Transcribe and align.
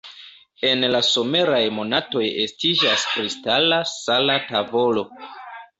En 0.69 0.85
la 0.93 1.01
someraj 1.07 1.59
monatoj 1.81 2.25
estiĝas 2.47 3.07
kristala 3.13 3.83
sala 3.95 4.43
tavolo. 4.53 5.11